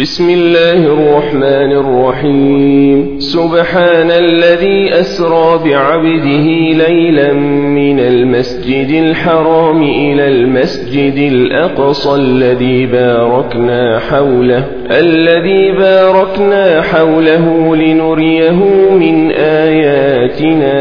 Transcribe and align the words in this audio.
بسم 0.00 0.30
الله 0.30 0.86
الرحمن 0.86 1.72
الرحيم. 1.72 3.18
سبحان 3.18 4.10
الذي 4.10 5.00
أسرى 5.00 5.58
بعبده 5.64 6.46
ليلا 6.86 7.32
من 7.78 8.00
المسجد 8.00 8.90
الحرام 8.90 9.82
إلى 9.82 10.28
المسجد 10.28 11.32
الأقصى 11.32 12.14
الذي 12.14 12.86
باركنا 12.86 13.98
حوله. 13.98 14.64
الذي 14.90 15.72
باركنا 15.72 16.82
حوله 16.82 17.76
لنريه 17.76 18.64
من 18.90 19.30
آياتنا. 19.30 20.74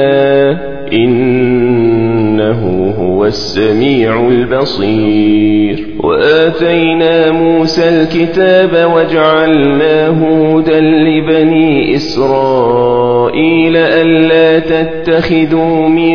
إنه 2.44 2.94
هو 3.00 3.26
السميع 3.26 4.28
البصير. 4.28 5.88
وآتينا 6.04 7.32
موسى 7.32 7.90
الكتاب 7.90 8.92
وجعلناه 8.96 10.10
هدى 10.12 10.80
لبني 10.80 11.96
إسرائيل 11.96 13.78
ألا 13.78 14.60
تتخذوا 14.60 15.88
من 15.88 16.14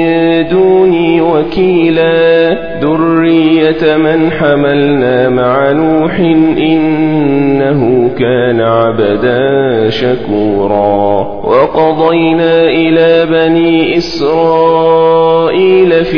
دوني 0.49 1.21
وكيلا. 1.21 2.59
ذرية 2.81 3.97
من 3.97 4.31
حملنا 4.31 5.29
مع 5.29 5.73
نوح 5.73 6.19
إنه 6.59 8.11
كان 8.19 8.61
عبدا 8.61 9.91
شكورا. 9.91 11.39
وقضينا 11.45 12.65
إلى 12.65 13.27
بني 13.31 13.97
إسرائيل 13.97 15.69
في 16.05 16.18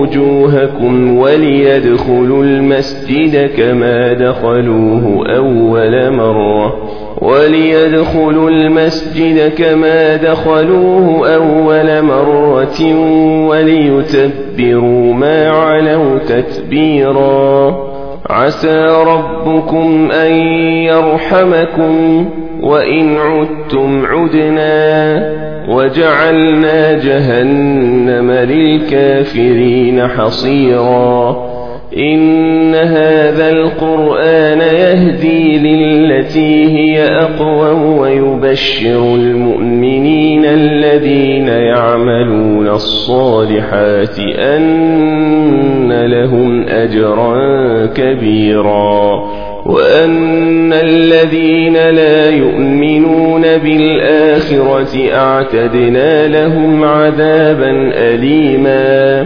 وجوهكم 0.02 1.18
وليدخلوا 1.18 2.44
المسجد 2.44 3.50
كما 3.58 4.14
دخلوه 4.14 5.24
أول 5.38 6.14
مرة. 6.14 6.92
وليدخلوا 7.22 8.50
المسجد 8.50 9.52
كما 9.58 10.16
دخلوه 10.16 11.36
أول 11.36 12.02
مرة 12.02 12.96
وليتبروا 13.48 15.14
ما 15.14 15.50
علوا 15.50 16.18
تتبيرا. 16.18 17.91
عسى 18.32 19.04
ربكم 19.08 20.12
أن 20.12 20.32
يرحمكم 20.86 22.26
وإن 22.62 23.18
عدتم 23.18 24.06
عدنا 24.06 25.42
وجعلنا 25.68 26.94
جهنم 26.94 28.32
للكافرين 28.32 30.08
حصيرا 30.08 31.51
إن 31.98 32.76
هذا 32.76 33.50
القرآن 33.50 34.60
يهدي 34.60 35.58
للتي 35.58 36.66
هي 36.66 37.06
أقوى 37.06 37.70
ويبشر 38.00 39.16
المؤمنين 39.16 40.46
الذين 40.46 41.48
يعملون 41.48 42.68
الصالحات 42.68 44.20
أن 44.20 46.06
لهم 46.06 46.64
أجرا 46.68 47.86
كبيرا 47.86 49.24
وأن 49.66 50.74
الذين 50.74 51.74
لا 51.74 52.30
يؤمنون 52.30 53.42
بالآخرة 53.42 55.14
أعتدنا 55.14 56.28
لهم 56.28 56.84
عذابا 56.84 57.92
أليما 57.94 59.26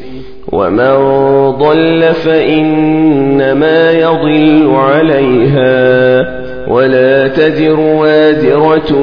ومن 0.51 0.95
ضل 1.51 2.03
فإنما 2.13 3.91
يضل 3.91 4.71
عليها 4.75 6.41
ولا 6.67 7.27
تزر 7.27 7.79
وازرة 7.79 8.93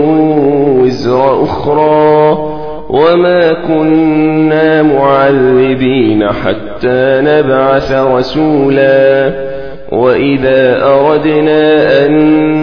وزر 0.80 1.42
أخرى 1.44 2.38
وما 2.88 3.52
كنا 3.52 4.82
معذبين 4.82 6.26
حتى 6.26 7.20
نبعث 7.24 7.92
رسولا 7.92 9.32
وإذا 9.92 10.84
أردنا 10.86 12.06
أن 12.06 12.12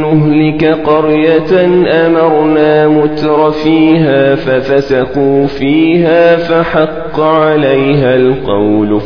نهلك 0.01 0.65
قرية 0.65 1.65
أمرنا 2.07 2.87
متر 2.87 3.51
فيها 3.51 4.35
ففسقوا 4.35 5.47
فيها 5.47 6.35
فحق 6.35 7.19
عليها 7.19 8.15
القول 8.15 9.01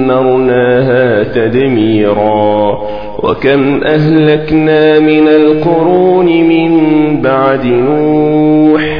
فدمرناها 0.00 1.22
تدميرا 1.22 2.78
وكم 3.18 3.84
أهلكنا 3.84 4.98
من 4.98 5.28
القرون 5.28 6.26
من 6.26 6.70
بعد 7.22 7.66
نوح 7.66 8.99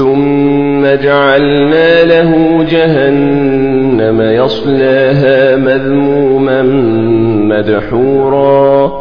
ثم 0.00 0.86
جعلنا 1.04 2.04
له 2.04 2.64
جهنم 2.70 4.20
يصلاها 4.20 5.56
مذموما 5.56 6.62
مدحورا. 7.52 8.92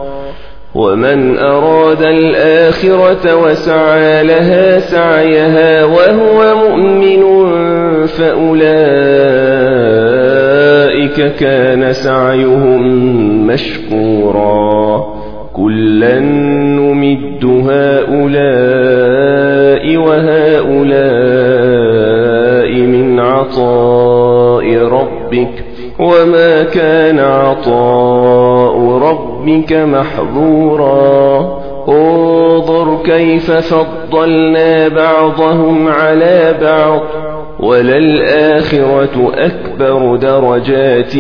ومن 0.75 1.37
أراد 1.37 2.01
الآخرة 2.01 3.35
وسعى 3.35 4.23
لها 4.23 4.79
سعيها 4.79 5.85
وهو 5.85 6.55
مؤمن 6.55 7.23
فأولئك 8.07 8.69
كان 11.35 11.93
سعيهم 11.93 12.81
مشكورا. 13.47 15.19
كلا 15.59 16.19
نمد 16.19 17.45
هؤلاء 17.69 18.47
وهؤلاء 19.97 20.89
من 22.71 23.19
عطاء 23.19 24.77
ربك 24.77 25.63
وما 26.00 26.63
كان 26.63 27.19
عطاء 27.19 28.77
ربك 28.79 29.73
محظورا 29.73 31.59
انظر 31.89 32.97
كيف 33.03 33.51
فضلنا 33.51 34.88
بعضهم 34.88 35.88
على 35.88 36.56
بعض 36.61 37.00
وللآخرة 37.59 39.31
أكبر 39.35 40.15
درجات 40.15 41.15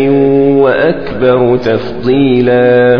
وأكبر 0.57 1.57
تفضيلا 1.57 2.99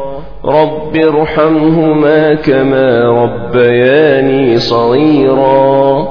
رب 0.45 0.95
ارحمهما 0.95 2.33
كما 2.33 3.01
ربياني 3.23 4.57
صغيرا. 4.57 6.07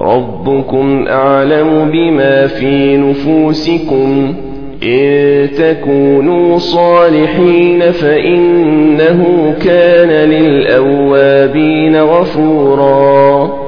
ربكم 0.00 1.04
أعلم 1.08 1.90
بما 1.92 2.46
في 2.46 2.96
نفوسكم. 2.96 4.34
إن 4.82 5.48
تكونوا 5.58 6.58
صالحين 6.58 7.80
فإنه 7.80 9.54
كان 9.64 10.30
للأوابين 10.30 12.02
غفورا. 12.02 13.67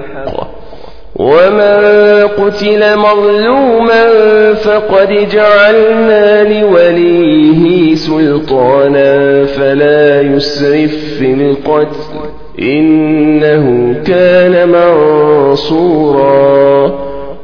ومن 1.21 2.27
قتل 2.27 2.97
مظلوما 2.97 4.03
فقد 4.53 5.29
جعلنا 5.31 6.43
لوليه 6.43 7.95
سلطانا 7.95 9.45
فلا 9.45 10.21
يسرف 10.21 10.95
في 11.19 11.33
القتل 11.33 11.97
إنه 12.61 13.95
كان 14.07 14.69
منصورا 15.61 16.31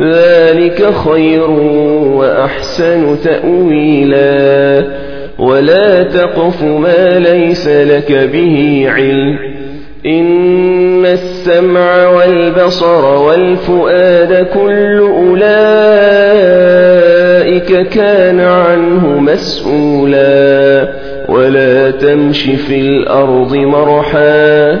ذلك 0.00 0.90
خير 0.94 1.50
وأحسن 2.16 3.16
تأويلا. 3.24 4.84
ولا 5.38 6.02
تقف 6.02 6.62
ما 6.62 7.18
ليس 7.18 7.68
لك 7.68 8.12
به 8.32 8.86
علم. 8.88 9.38
إن 10.06 11.06
السمع 11.06 12.08
والبصر 12.08 13.04
والفؤاد 13.04 14.46
كل 14.54 14.98
أولئك 14.98 15.40
كان 17.88 18.40
عنه 18.40 19.20
مسؤولا. 19.20 20.88
ولا 21.28 21.90
تمش 21.90 22.42
في 22.42 22.80
الأرض 22.80 23.54
مرحا. 23.54 24.80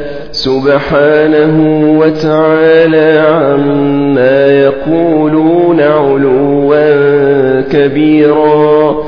سبحانه 0.43 1.57
وتعالى 1.99 3.19
عما 3.19 4.47
يقولون 4.47 5.81
علوا 5.81 7.61
كبيرا. 7.61 9.03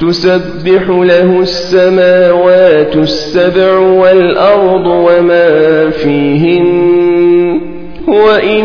تسبح 0.00 0.88
له 0.88 1.40
السماوات 1.40 2.96
السبع 2.96 3.78
والأرض 3.78 4.86
وما 4.86 5.90
فيهن. 5.90 6.64
وإن 8.08 8.64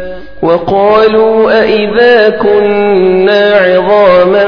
وقالوا 0.41 1.61
أئذا 1.61 2.29
كنا 2.29 3.53
عظاما 3.53 4.47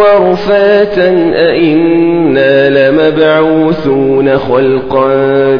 ورفاتا 0.00 1.08
أئنا 1.50 2.68
لمبعوثون 2.90 4.36
خلقا 4.38 5.10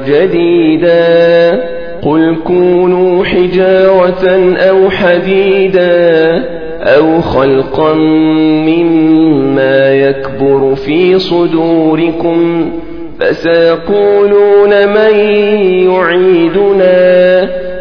جديدا 0.07 1.61
قل 2.03 2.37
كونوا 2.45 3.25
حجارة 3.25 4.55
أو 4.57 4.91
حديدا 4.91 6.43
أو 6.83 7.21
خلقا 7.21 7.95
مما 8.69 9.95
يكبر 9.95 10.75
في 10.75 11.19
صدوركم 11.19 12.71
فسيقولون 13.21 14.89
من 14.89 15.19
يعيدنا 15.91 17.64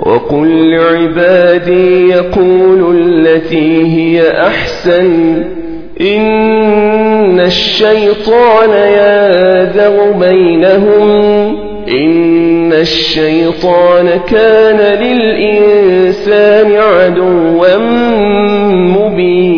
وقل 0.00 0.70
لعبادي 0.70 2.08
يقول 2.08 2.96
التي 2.98 3.82
هي 3.82 4.30
أحسن. 4.46 5.44
إن 6.00 7.40
الشيطان 7.40 8.70
ياذغ 8.70 10.12
بينهم. 10.12 11.10
إن 11.88 12.72
الشيطان 12.72 14.08
كان 14.30 15.00
للإنسان 15.02 16.72
عدوا 16.72 17.76
مبينا. 18.72 19.57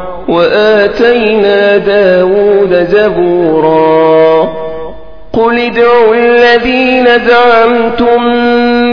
وآتينا 0.29 1.77
داود 1.77 2.87
زبورا. 2.89 4.61
قل 5.33 5.59
ادعوا 5.59 6.15
الذين 6.15 7.07
زعمتم 7.27 8.23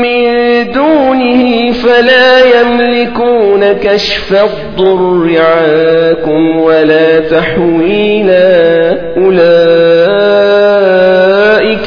من 0.02 0.28
دونه 0.72 1.72
فلا 1.72 2.60
يملكون 2.60 3.72
كشف 3.72 4.32
الضر 4.32 5.30
عنكم 5.38 6.60
ولا 6.60 7.20
تحويلا. 7.20 8.96
أولئك 9.16 9.48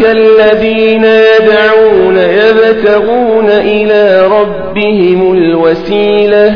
الذين 0.01 1.05
يدعون 1.05 2.17
يبتغون 2.17 3.50
إلى 3.50 4.27
ربهم 4.27 5.33
الوسيلة. 5.33 6.55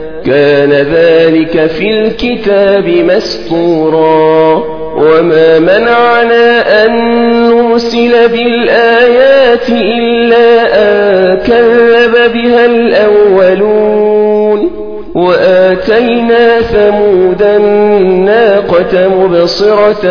كان 0.25 0.71
ذلك 0.71 1.65
في 1.65 1.89
الكتاب 1.99 2.87
مسطورا 2.87 4.63
وما 4.95 5.59
منعنا 5.59 6.85
أن 6.85 6.91
نرسل 7.49 8.27
بالآيات 8.29 9.69
إلا 9.69 10.61
أن 10.73 11.37
كذب 11.37 12.33
بها 12.33 12.65
الأولون 12.65 14.11
وآتينا 15.15 16.61
ثمود 16.61 17.41
الناقة 17.41 19.07
مبصرة 19.17 20.05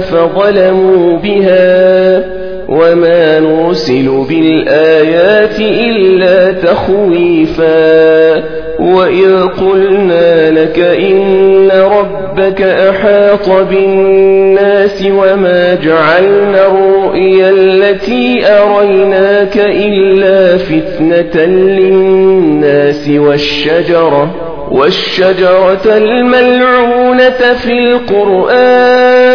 فظلموا 0.00 1.18
بها 1.18 2.24
وما 2.68 3.40
نرسل 3.40 4.24
بالآيات 4.28 5.60
إلا 5.60 6.52
تخويفا 6.52 8.34
وإذ 8.78 9.42
قلنا 9.42 10.50
لك 10.50 10.78
إن 10.78 11.70
ربك 11.70 12.62
أحاط 12.62 13.50
بالناس 13.50 15.04
وما 15.10 15.74
جعلنا 15.74 16.66
الرؤيا 16.66 17.50
التي 17.50 18.46
أريناك 18.46 19.56
إلا 19.56 20.56
فتنة 20.56 21.44
للناس 21.44 23.08
والشجرة 23.08 24.34
والشجرة 24.70 25.96
الملعونة 25.96 27.54
في 27.62 27.72
القرآن 27.72 29.34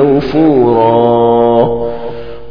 موفورا. 0.00 1.82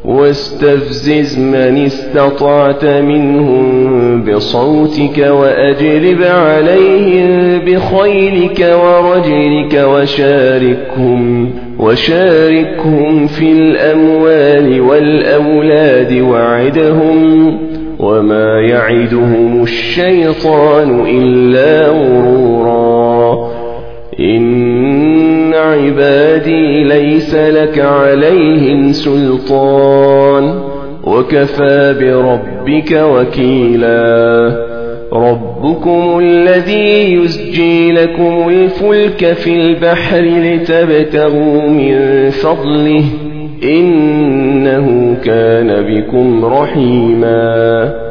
واستفزز 0.06 1.40
من 1.40 1.86
استطعت 1.86 2.86
منهم 2.86 4.24
بصوتك 4.24 5.18
وأجلب 5.18 6.24
عليهم 6.24 7.60
بخيلك 7.60 8.78
ورجلك 8.84 9.86
وشاركهم 9.88 11.50
وشاركهم 11.80 13.28
في 13.28 13.52
الأموال 13.52 14.82
والأولاد 14.82 16.22
وعدهم 16.22 17.58
وما 18.00 18.62
يعدهم 18.62 19.64
الشيطان 19.64 21.06
إلا 21.06 21.88
غرورا. 21.90 23.52
عبادي 25.54 26.84
ليس 26.84 27.36
لك 27.36 27.80
عليهم 27.80 28.92
سلطان 28.92 30.60
وكفى 31.04 31.96
بربك 32.00 32.92
وكيلا 32.92 34.72
ربكم 35.14 36.20
الذي 36.20 37.14
يسجي 37.14 37.92
لكم 37.92 38.50
الفلك 38.50 39.34
في 39.34 39.56
البحر 39.56 40.22
لتبتغوا 40.22 41.70
من 41.70 42.30
فضله 42.30 43.04
إنه 43.64 45.16
كان 45.24 45.82
بكم 45.82 46.46
رحيما 46.46 48.11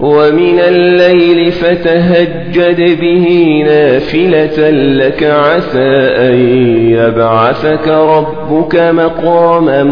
ومن 0.00 0.58
الليل 0.58 1.52
فتهجد 1.52 3.00
به 3.00 3.26
نافلة 3.66 4.70
لك 4.70 5.22
عسى 5.22 5.94
أن 6.18 6.34
يبعثك 6.90 7.88
ربك 7.88 8.74
مقاما 8.74 9.82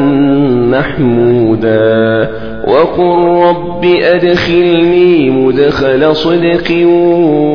محمودا 0.70 2.30
وقل 2.68 3.42
رب 3.48 3.84
أدخلني 3.84 5.30
مدخل 5.30 6.16
صدق 6.16 6.86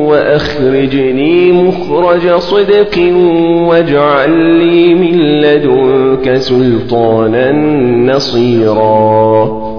وأخرجني 0.08 1.52
مخرج 1.52 2.30
صدق 2.38 2.98
واجعل 3.68 4.30
لي 4.30 4.94
من 4.94 5.20
لدنك 5.20 6.36
سلطانا 6.36 7.52
نصيرا 8.12 9.67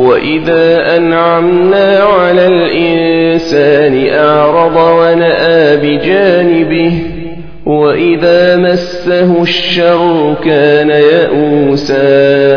وإذا 0.00 0.96
أنعمنا 0.96 1.98
على 1.98 2.46
الإنسان 2.46 4.08
أعرض 4.18 4.76
ونأى 4.76 5.76
بجانبه 5.76 6.92
وإذا 7.66 8.56
مسه 8.56 9.42
الشر 9.42 10.34
كان 10.44 10.90
يئوسا 10.90 12.56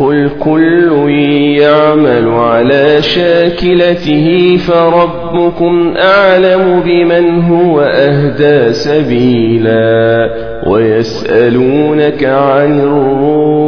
قل 0.00 0.30
كل 0.40 1.10
يعمل 1.58 2.28
على 2.28 3.02
شاكلته 3.02 4.56
فربكم 4.56 5.94
أعلم 5.96 6.82
بمن 6.84 7.40
هو 7.42 7.80
أهدى 7.80 8.72
سبيلا 8.72 10.30
ويسألونك 10.66 12.24
عن 12.24 12.80
الروح 12.80 13.67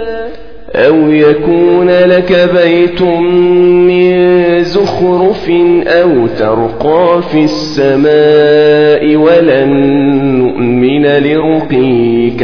أو 0.75 1.11
يكون 1.11 1.89
لك 1.89 2.49
بيت 2.53 3.01
من 3.01 4.63
زخرف 4.63 5.49
أو 5.87 6.27
ترقى 6.27 7.21
في 7.31 7.43
السماء 7.43 9.15
ولن 9.15 9.69
نؤمن 10.39 11.05
لرقيك 11.05 12.43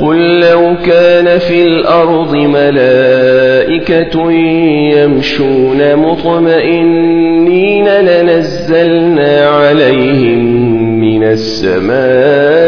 قل 0.00 0.40
لو 0.40 0.76
كان 0.86 1.38
في 1.38 1.62
الأرض 1.62 2.34
ملائكة 2.34 4.32
يمشون 4.96 5.96
مطمئنين 5.96 7.88
لنزلنا 7.88 9.48
عليهم 9.48 10.38
من 11.00 11.24
السماء 11.24 12.67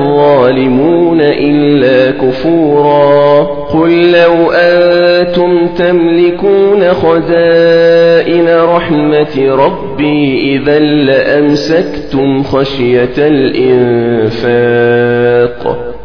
الظالمون 0.00 1.20
إلا 1.20 2.10
كفورا 2.10 3.40
قل 3.72 4.12
لو 4.12 4.50
أنتم 4.50 5.66
تملكون 5.66 6.88
خزائن 6.88 8.48
رحمة 8.48 9.54
ربي 9.54 10.56
إذا 10.56 10.78
لأمسكتم 10.78 12.42
خشية 12.42 13.14
الإنفاق 14.38 14.80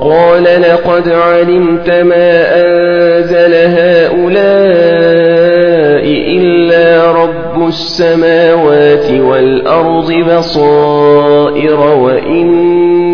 قال 0.00 0.44
لقد 0.44 1.08
علمت 1.08 1.90
ما 1.90 2.60
أنزل 2.60 3.54
هؤلاء 3.54 5.16
إلا 6.36 7.12
رب 7.12 7.68
السماوات 7.68 9.10
والأرض 9.10 10.12
بصائر 10.12 11.80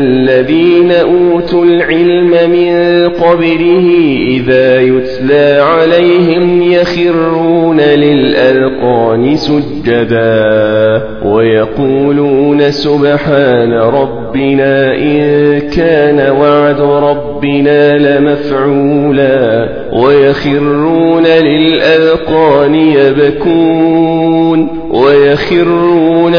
الذين 0.00 0.92
أوتوا 0.92 1.64
العلم 1.64 2.50
من 2.50 3.08
قبله 3.08 3.90
إذا 4.28 4.80
يتلى 4.80 5.60
عليهم 5.62 6.62
يخرون 6.62 7.80
للأذقان 7.80 9.36
سجدا 9.36 11.02
ويقولون 11.24 12.70
سبحان 12.70 13.72
ربنا 13.72 14.94
إن 14.96 15.60
كان 15.60 16.36
وعد 16.36 16.80
ربنا 16.80 17.98
لمفعولا 17.98 19.68
ويخرون 19.92 21.26
للأذقان 21.26 22.74
يبكون 22.74 24.68
ويخرون 24.90 26.34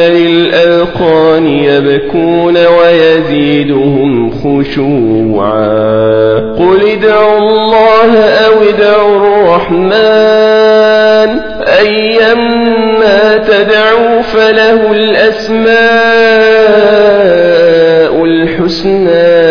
للأذقان 1.00 1.48
يبكون 1.48 2.58
ويزيدهم 2.58 4.32
خشوعا. 4.32 5.62
قل 6.60 6.90
ادعوا 6.92 7.38
الله 7.40 8.20
أو 8.24 8.54
ادعوا 8.70 9.18
الرحمن. 9.18 9.92
أيما 11.80 13.38
تدعوا 13.38 14.22
فله 14.22 14.92
الأسماء 14.92 15.72
الحسنى. 18.26 19.51